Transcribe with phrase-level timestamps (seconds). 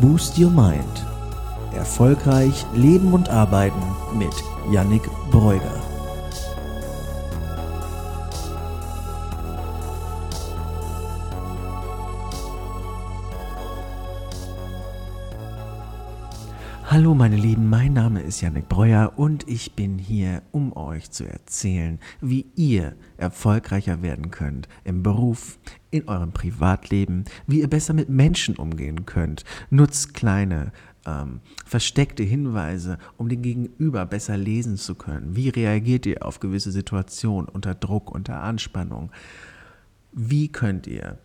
[0.00, 1.06] Boost Your Mind.
[1.74, 3.82] Erfolgreich Leben und Arbeiten
[4.16, 4.32] mit
[4.70, 5.02] Yannick
[5.32, 5.87] Breuger.
[16.90, 21.28] Hallo meine Lieben, mein Name ist Yannick Breuer und ich bin hier, um euch zu
[21.28, 25.58] erzählen, wie ihr erfolgreicher werden könnt im Beruf,
[25.90, 29.44] in eurem Privatleben, wie ihr besser mit Menschen umgehen könnt.
[29.68, 30.72] Nutzt kleine
[31.04, 35.36] ähm, versteckte Hinweise, um den Gegenüber besser lesen zu können.
[35.36, 39.12] Wie reagiert ihr auf gewisse Situationen unter Druck, unter Anspannung?
[40.12, 41.18] Wie könnt ihr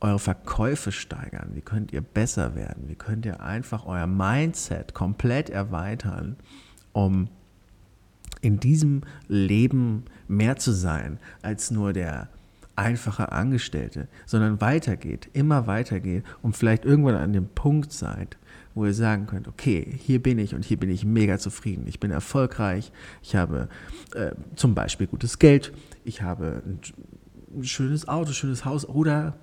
[0.00, 1.50] eure Verkäufe steigern?
[1.54, 2.88] Wie könnt ihr besser werden?
[2.88, 6.36] Wie könnt ihr einfach euer Mindset komplett erweitern,
[6.92, 7.28] um
[8.40, 12.28] in diesem Leben mehr zu sein als nur der
[12.76, 18.36] einfache Angestellte, sondern weitergeht, immer weitergeht und vielleicht irgendwann an dem Punkt seid,
[18.74, 21.86] wo ihr sagen könnt, okay, hier bin ich und hier bin ich mega zufrieden.
[21.86, 22.90] Ich bin erfolgreich,
[23.22, 23.68] ich habe
[24.14, 25.72] äh, zum Beispiel gutes Geld,
[26.04, 26.80] ich habe ein,
[27.56, 29.34] ein schönes Auto, schönes Haus oder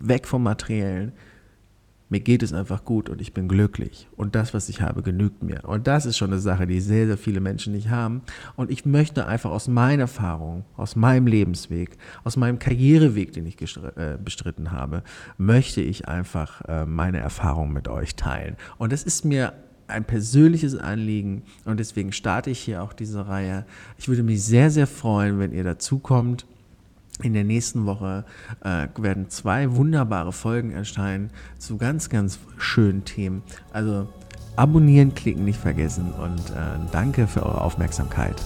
[0.00, 1.12] weg vom Materiellen.
[2.10, 4.08] Mir geht es einfach gut und ich bin glücklich.
[4.16, 5.64] Und das, was ich habe, genügt mir.
[5.64, 8.22] Und das ist schon eine Sache, die sehr, sehr viele Menschen nicht haben.
[8.56, 13.60] Und ich möchte einfach aus meiner Erfahrung, aus meinem Lebensweg, aus meinem Karriereweg, den ich
[13.60, 15.02] äh, bestritten habe,
[15.38, 18.56] möchte ich einfach äh, meine Erfahrung mit euch teilen.
[18.76, 19.54] Und das ist mir
[19.86, 23.66] ein persönliches Anliegen und deswegen starte ich hier auch diese Reihe.
[23.98, 26.46] Ich würde mich sehr, sehr freuen, wenn ihr dazu kommt
[27.22, 28.24] in der nächsten Woche
[28.62, 33.42] äh, werden zwei wunderbare Folgen erscheinen zu ganz, ganz schönen Themen.
[33.72, 34.08] Also
[34.56, 38.42] abonnieren, klicken nicht vergessen und äh, danke für eure Aufmerksamkeit.